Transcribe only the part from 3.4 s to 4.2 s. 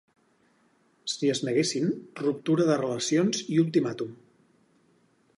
i ultimàtum.